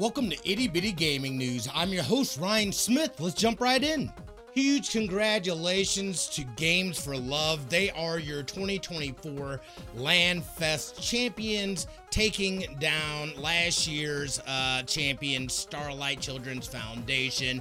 [0.00, 1.68] Welcome to Itty Bitty Gaming News.
[1.74, 3.20] I'm your host, Ryan Smith.
[3.20, 4.10] Let's jump right in.
[4.54, 7.68] Huge congratulations to Games for Love.
[7.68, 9.60] They are your 2024
[9.98, 17.60] LANFest champions, taking down last year's uh, champion, Starlight Children's Foundation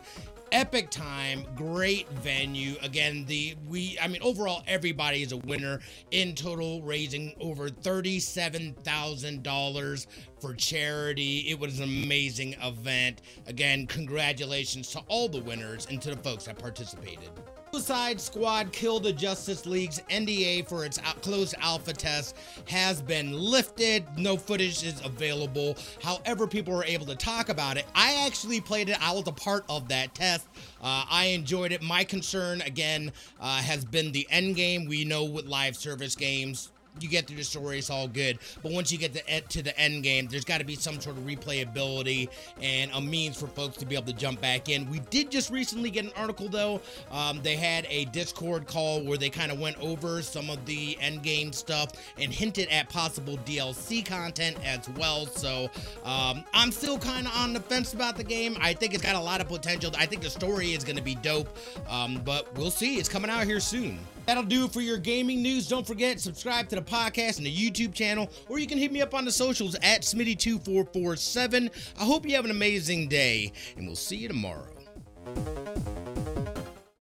[0.51, 2.75] epic time great venue.
[2.81, 5.79] Again the we i mean overall everybody is a winner.
[6.11, 10.07] In total raising over $37000
[10.39, 11.45] for charity.
[11.49, 13.21] It was an amazing event.
[13.47, 17.29] Again congratulations to all the winners and to the folks that participated
[17.79, 22.35] Suicide Squad Kill the Justice League's NDA for its closed alpha test
[22.67, 24.03] has been lifted.
[24.17, 25.77] No footage is available.
[26.03, 27.85] However, people were able to talk about it.
[27.95, 29.01] I actually played it.
[29.01, 30.45] I was a part of that test.
[30.81, 31.81] Uh, I enjoyed it.
[31.81, 34.85] My concern, again, uh, has been the end game.
[34.85, 38.39] We know with live service games, you get through the story, it's all good.
[38.61, 41.17] But once you get to, to the end game, there's got to be some sort
[41.17, 42.29] of replayability
[42.61, 44.89] and a means for folks to be able to jump back in.
[44.89, 46.81] We did just recently get an article though.
[47.11, 50.97] Um, they had a Discord call where they kind of went over some of the
[50.99, 55.25] end game stuff and hinted at possible DLC content as well.
[55.25, 55.69] So
[56.03, 58.57] um, I'm still kind of on the fence about the game.
[58.59, 59.91] I think it's got a lot of potential.
[59.97, 61.49] I think the story is going to be dope,
[61.89, 62.97] um, but we'll see.
[62.97, 63.99] It's coming out here soon.
[64.29, 65.67] That'll do it for your gaming news.
[65.67, 69.01] Don't forget, subscribe to the podcast and the YouTube channel, or you can hit me
[69.01, 71.71] up on the socials at Smitty2447.
[71.99, 74.67] I hope you have an amazing day, and we'll see you tomorrow.